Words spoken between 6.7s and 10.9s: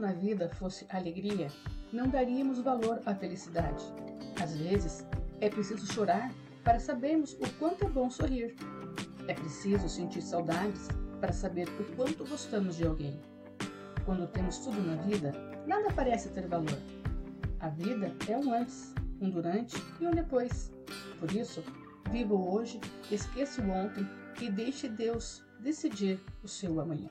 sabermos o quanto é bom sorrir. É preciso sentir saudades